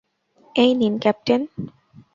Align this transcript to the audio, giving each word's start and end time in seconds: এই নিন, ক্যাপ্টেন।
এই 0.55 0.71
নিন, 0.73 0.93
ক্যাপ্টেন। 0.99 1.41